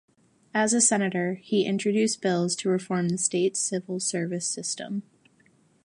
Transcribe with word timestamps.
As 0.51 0.73
a 0.73 0.81
senator, 0.81 1.35
he 1.43 1.63
introduced 1.63 2.23
bills 2.23 2.55
to 2.55 2.69
reform 2.69 3.09
the 3.09 3.19
state's 3.19 3.59
civil 3.59 3.99
service 3.99 4.47
system. 4.47 5.03